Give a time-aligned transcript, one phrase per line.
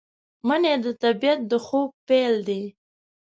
[0.47, 2.63] منی د طبیعت د خوب پیل دی